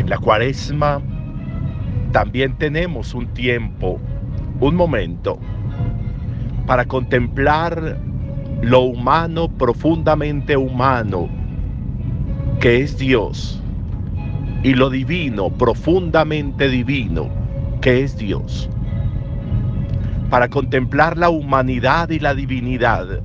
en 0.00 0.08
la 0.08 0.18
cuaresma 0.18 1.00
también 2.12 2.56
tenemos 2.56 3.14
un 3.14 3.26
tiempo, 3.28 4.00
un 4.58 4.74
momento, 4.74 5.38
para 6.66 6.84
contemplar 6.86 7.98
lo 8.62 8.80
humano, 8.80 9.48
profundamente 9.48 10.56
humano, 10.56 11.28
que 12.60 12.82
es 12.82 12.98
Dios, 12.98 13.62
y 14.62 14.74
lo 14.74 14.90
divino, 14.90 15.50
profundamente 15.50 16.68
divino, 16.68 17.28
que 17.80 18.02
es 18.02 18.16
Dios. 18.16 18.68
Para 20.30 20.48
contemplar 20.48 21.16
la 21.16 21.28
humanidad 21.28 22.10
y 22.10 22.18
la 22.18 22.34
divinidad 22.34 23.20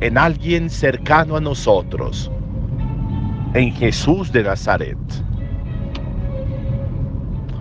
en 0.00 0.18
alguien 0.18 0.70
cercano 0.70 1.36
a 1.36 1.40
nosotros, 1.40 2.30
en 3.54 3.72
Jesús 3.72 4.32
de 4.32 4.42
Nazaret. 4.42 4.98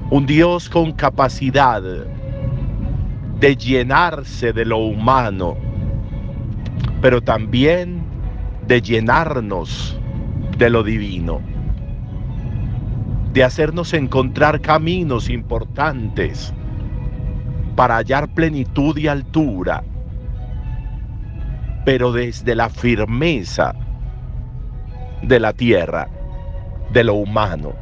Un 0.10 0.26
Dios 0.26 0.68
con 0.68 0.92
capacidad 0.92 1.84
de 3.40 3.56
llenarse 3.56 4.54
de 4.54 4.66
lo 4.66 4.80
humano, 4.80 5.56
pero 7.00 7.22
también 7.22 8.04
de 8.68 8.82
llenarnos 8.82 10.00
de 10.58 10.70
lo 10.72 10.84
divino, 10.84 11.42
de 13.32 13.44
hacernos 13.44 13.94
encontrar 13.94 14.62
caminos 14.62 15.30
importantes 15.30 16.54
para 17.76 17.98
hallar 17.98 18.34
plenitud 18.34 18.98
y 18.98 19.08
altura, 19.08 19.84
pero 21.86 22.12
desde 22.12 22.56
la 22.56 22.70
firmeza 22.70 23.76
de 25.24 25.40
la 25.40 25.54
tierra, 25.54 26.10
de 26.92 27.04
lo 27.04 27.16
humano. 27.16 27.74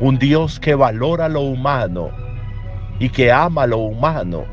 Un 0.00 0.18
Dios 0.18 0.60
que 0.60 0.74
valora 0.74 1.28
lo 1.28 1.40
humano 1.40 2.10
y 2.98 3.08
que 3.08 3.32
ama 3.32 3.66
lo 3.66 3.78
humano 3.78 4.44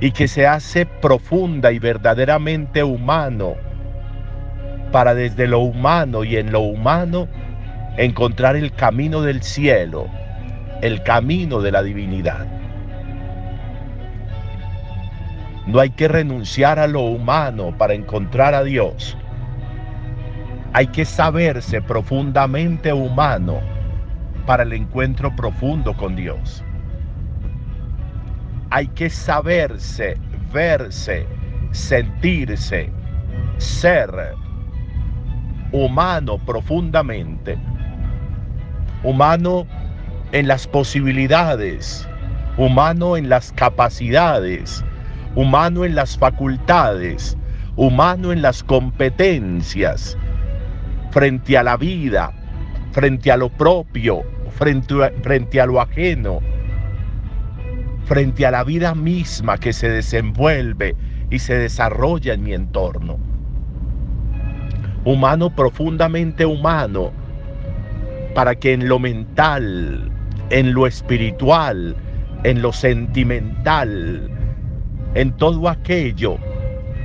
y 0.00 0.10
que 0.10 0.28
se 0.28 0.46
hace 0.46 0.84
profunda 0.84 1.72
y 1.72 1.78
verdaderamente 1.78 2.82
humano 2.82 3.54
para 4.92 5.14
desde 5.14 5.46
lo 5.46 5.60
humano 5.60 6.24
y 6.24 6.36
en 6.36 6.52
lo 6.52 6.60
humano 6.60 7.28
encontrar 7.96 8.56
el 8.56 8.72
camino 8.72 9.22
del 9.22 9.42
cielo, 9.42 10.08
el 10.82 11.02
camino 11.04 11.60
de 11.60 11.72
la 11.72 11.82
divinidad. 11.82 12.46
No 15.66 15.80
hay 15.80 15.90
que 15.90 16.08
renunciar 16.08 16.78
a 16.78 16.86
lo 16.86 17.00
humano 17.00 17.74
para 17.78 17.94
encontrar 17.94 18.54
a 18.54 18.64
Dios. 18.64 19.16
Hay 20.76 20.88
que 20.88 21.04
saberse 21.04 21.80
profundamente 21.80 22.92
humano 22.92 23.60
para 24.44 24.64
el 24.64 24.72
encuentro 24.72 25.34
profundo 25.36 25.96
con 25.96 26.16
Dios. 26.16 26.64
Hay 28.70 28.88
que 28.88 29.08
saberse, 29.08 30.18
verse, 30.52 31.28
sentirse, 31.70 32.90
ser 33.58 34.34
humano 35.70 36.38
profundamente. 36.38 37.56
Humano 39.04 39.68
en 40.32 40.48
las 40.48 40.66
posibilidades, 40.66 42.08
humano 42.56 43.16
en 43.16 43.28
las 43.28 43.52
capacidades, 43.52 44.84
humano 45.36 45.84
en 45.84 45.94
las 45.94 46.18
facultades, 46.18 47.38
humano 47.76 48.32
en 48.32 48.42
las 48.42 48.64
competencias, 48.64 50.18
frente 51.10 51.56
a 51.56 51.62
la 51.62 51.76
vida, 51.76 52.32
frente 52.92 53.30
a 53.30 53.36
lo 53.36 53.48
propio, 53.48 54.22
frente 54.54 55.60
a, 55.60 55.66
lo 55.66 55.80
ajeno, 55.80 56.40
frente 58.04 58.46
a 58.46 58.50
la 58.50 58.64
vida 58.64 58.94
misma 58.94 59.58
que 59.58 59.72
se 59.72 59.88
desenvuelve 59.88 60.94
y 61.30 61.38
se 61.38 61.58
desarrolla 61.58 62.34
en 62.34 62.42
mi 62.42 62.54
entorno. 62.54 63.18
Humano 65.04 65.54
profundamente 65.54 66.46
humano, 66.46 67.12
para 68.34 68.54
que 68.54 68.72
en 68.72 68.88
lo 68.88 68.98
mental, 68.98 70.10
en 70.50 70.72
lo 70.72 70.86
espiritual, 70.86 71.96
en 72.44 72.62
lo 72.62 72.72
sentimental, 72.72 74.30
en 75.14 75.32
todo 75.36 75.68
aquello 75.68 76.38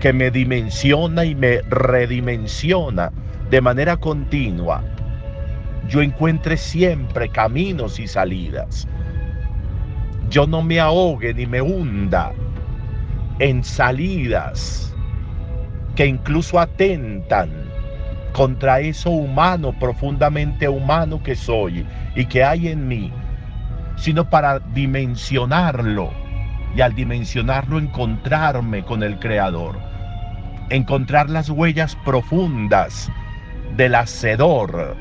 que 0.02 0.14
me 0.14 0.31
dimensiona 0.31 1.26
y 1.26 1.36
me 1.36 1.62
redimensiona, 1.70 3.12
de 3.50 3.62
manera 3.62 3.98
continua, 3.98 4.84
yo 5.88 6.02
encuentre 6.02 6.56
siempre 6.56 7.30
caminos 7.30 8.00
y 8.00 8.08
salidas. 8.08 8.88
Yo 10.30 10.46
no 10.46 10.62
me 10.62 10.80
ahogue 10.80 11.34
ni 11.34 11.48
me 11.48 11.60
hunda 11.62 12.32
en 13.40 13.64
salidas 13.64 14.96
que 15.96 16.06
incluso 16.06 16.60
atentan 16.60 17.50
contra 18.34 18.82
eso 18.82 19.10
humano, 19.10 19.74
profundamente 19.80 20.70
humano 20.70 21.22
que 21.24 21.36
soy 21.36 21.84
y 22.16 22.26
que 22.26 22.44
hay 22.44 22.68
en 22.68 22.88
mí, 22.88 23.12
sino 23.96 24.30
para 24.30 24.60
dimensionarlo 24.60 26.12
y 26.76 26.81
al 26.81 26.94
dimensionarlo 26.94 27.80
encontrarme 27.80 28.84
con 28.84 29.02
el 29.02 29.18
Creador, 29.18 29.76
encontrar 30.70 31.31
las 31.31 31.50
huellas 31.50 31.98
profundas 32.06 33.10
del 33.75 33.96
hacedor, 33.96 34.96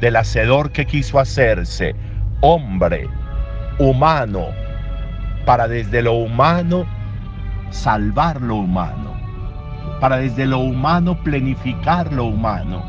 del 0.00 0.16
hacedor 0.16 0.72
que 0.72 0.86
quiso 0.86 1.18
hacerse 1.18 1.94
hombre, 2.40 3.08
humano, 3.78 4.48
para 5.46 5.68
desde 5.68 6.02
lo 6.02 6.14
humano 6.14 6.84
salvar 7.70 8.40
lo 8.42 8.56
humano, 8.56 9.14
para 10.00 10.16
desde 10.18 10.46
lo 10.46 10.58
humano 10.58 11.22
plenificar 11.22 12.12
lo 12.12 12.24
humano, 12.24 12.82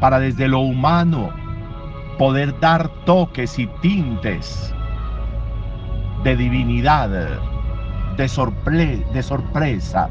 para 0.00 0.20
desde 0.20 0.48
lo 0.48 0.60
humano 0.60 1.30
poder 2.18 2.58
dar 2.60 2.88
toques 3.04 3.58
y 3.58 3.66
tintes 3.82 4.72
de 6.22 6.36
divinidad, 6.36 7.08
de, 8.16 8.24
de 9.12 9.22
sorpresa, 9.22 10.08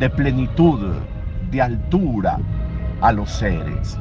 de 0.00 0.10
plenitud, 0.10 0.94
de 1.50 1.62
altura, 1.62 2.38
a 3.04 3.12
los 3.12 3.30
seres. 3.30 3.98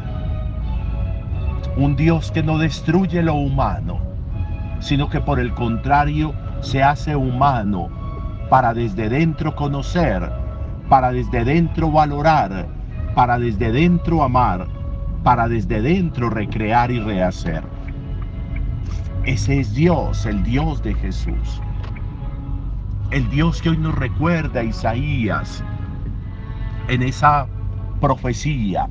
Un 1.76 1.98
Dios 1.98 2.32
que 2.32 2.42
no 2.42 2.58
destruye 2.58 3.22
lo 3.22 3.36
humano, 3.36 4.00
sino 4.80 5.10
que 5.10 5.20
por 5.20 5.42
el 5.42 5.54
contrario 5.54 6.34
se 6.62 6.82
hace 6.82 7.14
humano 7.14 7.90
para 8.50 8.74
desde 8.74 9.10
dentro 9.10 9.56
conocer, 9.56 10.32
para 10.88 11.12
desde 11.12 11.44
dentro 11.44 11.92
valorar, 11.92 12.66
para 13.14 13.38
desde 13.38 13.74
dentro 13.74 14.24
amar, 14.24 14.68
para 15.22 15.50
desde 15.50 15.82
dentro 15.82 16.30
recrear 16.30 16.90
y 16.90 17.02
rehacer. 17.02 17.64
Ese 19.26 19.60
es 19.60 19.74
Dios, 19.74 20.26
el 20.26 20.44
Dios 20.44 20.82
de 20.82 20.94
Jesús. 20.94 21.62
El 23.12 23.30
Dios 23.30 23.62
que 23.62 23.70
hoy 23.70 23.78
nos 23.78 23.96
recuerda 23.96 24.64
Isaías 24.64 25.62
en 26.88 27.02
esa 27.04 27.48
profecía. 28.00 28.88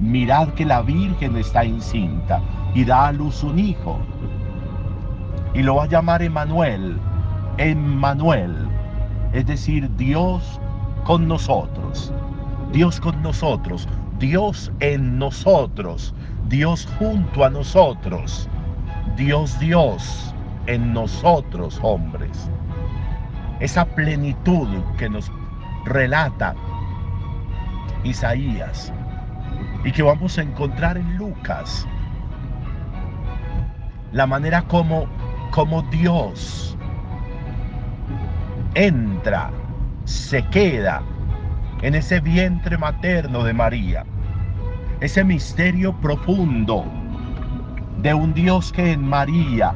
Mirad 0.00 0.48
que 0.50 0.64
la 0.64 0.82
Virgen 0.82 1.36
está 1.36 1.64
encinta 1.64 2.40
y 2.74 2.84
da 2.84 3.08
a 3.08 3.12
luz 3.12 3.42
un 3.42 3.58
hijo. 3.58 3.98
Y 5.54 5.62
lo 5.62 5.76
va 5.76 5.84
a 5.84 5.88
llamar 5.88 6.22
Emanuel, 6.22 6.98
Emmanuel, 7.58 8.54
es 9.32 9.46
decir, 9.46 9.90
Dios 9.96 10.60
con 11.04 11.28
nosotros, 11.28 12.12
Dios 12.72 13.00
con 13.00 13.20
nosotros, 13.22 13.86
Dios 14.18 14.72
en 14.80 15.18
nosotros, 15.18 16.14
Dios 16.48 16.88
junto 16.98 17.44
a 17.44 17.50
nosotros, 17.50 18.48
Dios 19.16 19.58
Dios 19.58 20.34
en 20.66 20.92
nosotros 20.92 21.78
hombres. 21.82 22.48
Esa 23.60 23.84
plenitud 23.84 24.68
que 24.96 25.08
nos 25.08 25.30
relata 25.84 26.54
Isaías 28.04 28.92
y 29.84 29.92
que 29.92 30.02
vamos 30.02 30.38
a 30.38 30.42
encontrar 30.42 30.96
en 30.96 31.16
Lucas. 31.16 31.86
La 34.12 34.26
manera 34.26 34.62
como, 34.62 35.06
como 35.50 35.82
Dios 35.82 36.76
entra, 38.74 39.50
se 40.04 40.44
queda 40.48 41.02
en 41.82 41.94
ese 41.94 42.20
vientre 42.20 42.78
materno 42.78 43.44
de 43.44 43.52
María. 43.52 44.04
Ese 45.00 45.24
misterio 45.24 45.92
profundo 46.00 46.84
de 47.98 48.14
un 48.14 48.34
Dios 48.34 48.72
que 48.72 48.92
en 48.92 49.04
María 49.04 49.74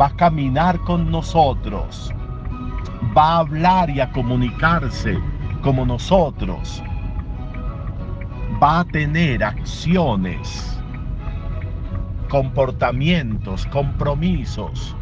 va 0.00 0.06
a 0.06 0.16
caminar 0.16 0.78
con 0.80 1.10
nosotros, 1.10 2.12
va 3.16 3.36
a 3.36 3.38
hablar 3.38 3.90
y 3.90 4.00
a 4.00 4.10
comunicarse 4.12 5.18
como 5.62 5.84
nosotros, 5.84 6.82
va 8.62 8.80
a 8.80 8.84
tener 8.84 9.42
acciones, 9.42 10.78
comportamientos, 12.28 13.66
compromisos 13.66 14.94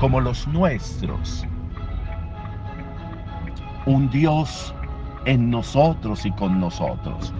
como 0.00 0.20
los 0.20 0.48
nuestros. 0.48 1.46
Un 3.86 4.10
Dios 4.10 4.74
en 5.26 5.48
nosotros 5.50 6.26
y 6.26 6.32
con 6.32 6.58
nosotros. 6.58 7.32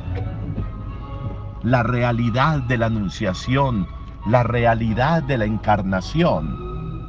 La 1.63 1.83
realidad 1.83 2.61
de 2.63 2.79
la 2.79 2.87
anunciación, 2.87 3.89
la 4.27 4.45
realidad 4.45 5.25
de 5.25 5.39
la 5.39 5.45
encarnación, 5.45 7.09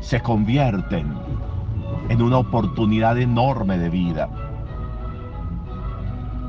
se 0.00 0.20
convierten 0.20 1.14
en 2.08 2.20
una 2.20 2.38
oportunidad 2.38 3.16
enorme 3.16 3.78
de 3.78 3.90
vida. 3.90 4.43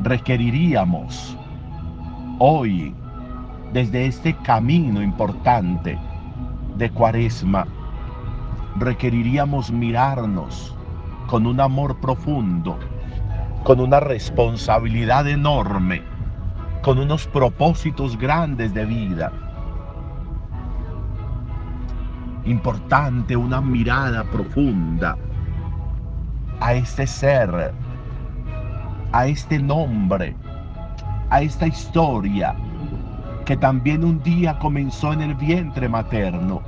Requeriríamos 0.06 1.36
hoy, 2.38 2.94
desde 3.74 4.06
este 4.06 4.36
camino 4.36 5.02
importante 5.02 5.98
de 6.78 6.92
cuaresma, 6.92 7.66
requeriríamos 8.78 9.72
mirarnos 9.72 10.76
con 11.26 11.48
un 11.48 11.60
amor 11.60 12.00
profundo, 12.02 12.78
con 13.64 13.80
una 13.80 14.00
responsabilidad 14.00 15.28
enorme, 15.28 16.04
con 16.84 17.00
unos 17.00 17.26
propósitos 17.26 18.16
grandes 18.16 18.76
de 18.76 18.86
vida. 18.86 19.32
Importante 22.46 23.36
una 23.36 23.60
mirada 23.60 24.24
profunda 24.26 25.18
a 26.60 26.76
este 26.76 27.08
ser, 27.08 27.74
a 29.16 29.28
este 29.28 29.60
nombre, 29.60 30.36
a 31.30 31.42
esta 31.42 31.68
historia 31.68 32.54
que 33.46 33.56
también 33.56 34.04
un 34.04 34.22
día 34.24 34.60
comenzó 34.60 35.14
en 35.14 35.22
el 35.22 35.36
vientre 35.36 35.88
materno, 35.88 36.62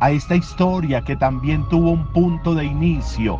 a 0.00 0.10
esta 0.10 0.36
historia 0.36 1.02
que 1.02 1.14
también 1.14 1.68
tuvo 1.68 1.90
un 1.90 2.06
punto 2.14 2.54
de 2.54 2.64
inicio, 2.64 3.38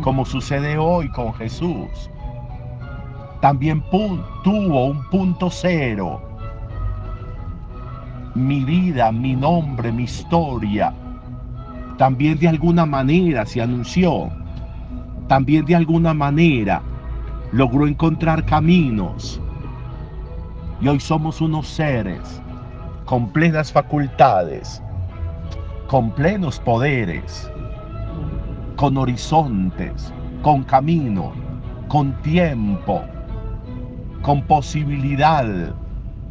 como 0.00 0.24
sucede 0.24 0.78
hoy 0.78 1.08
con 1.10 1.32
Jesús. 1.34 2.10
También 3.40 3.84
tuvo 4.42 4.86
un 4.86 5.08
punto 5.08 5.48
cero. 5.48 6.20
Mi 8.34 8.64
vida, 8.64 9.12
mi 9.12 9.36
nombre, 9.36 9.92
mi 9.92 10.02
historia, 10.02 10.92
también 11.98 12.36
de 12.40 12.48
alguna 12.48 12.84
manera 12.84 13.46
se 13.46 13.62
anunció, 13.62 14.28
también 15.28 15.64
de 15.66 15.76
alguna 15.76 16.12
manera 16.12 16.82
logró 17.52 17.86
encontrar 17.86 18.44
caminos. 18.44 19.40
Y 20.80 20.88
hoy 20.88 21.00
somos 21.00 21.40
unos 21.40 21.66
seres 21.66 22.40
con 23.04 23.32
plenas 23.32 23.72
facultades, 23.72 24.82
con 25.88 26.10
plenos 26.10 26.58
poderes, 26.60 27.50
con 28.76 28.96
horizontes, 28.96 30.12
con 30.42 30.64
camino, 30.64 31.32
con 31.88 32.12
tiempo, 32.22 33.02
con 34.22 34.42
posibilidad 34.42 35.46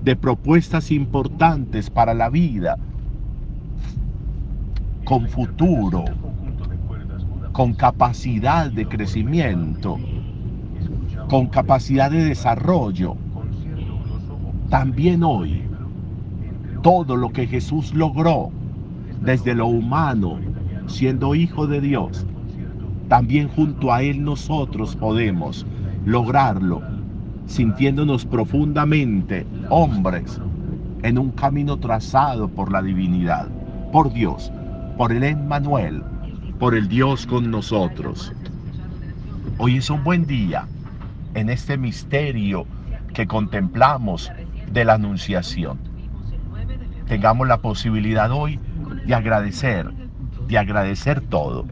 de 0.01 0.15
propuestas 0.15 0.91
importantes 0.91 1.89
para 1.89 2.13
la 2.13 2.29
vida 2.29 2.77
con 5.05 5.27
futuro, 5.27 6.03
con 7.51 7.73
capacidad 7.75 8.71
de 8.71 8.87
crecimiento, 8.87 9.99
con 11.29 11.47
capacidad 11.47 12.11
de 12.11 12.23
desarrollo. 12.23 13.15
También 14.69 15.23
hoy, 15.23 15.63
todo 16.81 17.15
lo 17.15 17.31
que 17.31 17.47
Jesús 17.47 17.93
logró 17.93 18.51
desde 19.21 19.55
lo 19.55 19.67
humano, 19.67 20.37
siendo 20.87 21.33
hijo 21.33 21.65
de 21.67 21.81
Dios, 21.81 22.25
también 23.07 23.47
junto 23.49 23.91
a 23.91 24.03
Él 24.03 24.23
nosotros 24.23 24.95
podemos 24.95 25.65
lograrlo, 26.05 26.81
sintiéndonos 27.47 28.25
profundamente 28.25 29.45
hombres 29.69 30.39
en 31.03 31.17
un 31.17 31.31
camino 31.31 31.77
trazado 31.77 32.47
por 32.47 32.71
la 32.71 32.81
divinidad, 32.81 33.47
por 33.91 34.11
Dios, 34.13 34.51
por 34.97 35.11
el 35.11 35.23
Emmanuel, 35.23 36.03
por 36.59 36.75
el 36.75 36.87
Dios 36.87 37.25
con 37.25 37.49
nosotros. 37.49 38.31
Hoy 39.57 39.77
es 39.77 39.89
un 39.89 40.03
buen 40.03 40.25
día 40.25 40.67
en 41.35 41.49
este 41.49 41.77
misterio 41.77 42.65
que 43.13 43.27
contemplamos 43.27 44.31
de 44.71 44.85
la 44.85 44.95
Anunciación. 44.95 45.79
Tengamos 47.07 47.47
la 47.47 47.57
posibilidad 47.57 48.31
hoy 48.31 48.59
de 49.05 49.13
agradecer, 49.13 49.91
de 50.47 50.57
agradecer 50.57 51.21
todo. 51.21 51.65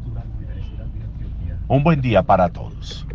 Un 1.68 1.84
buen 1.84 2.02
día 2.02 2.22
para 2.24 2.50
todos. 2.50 3.08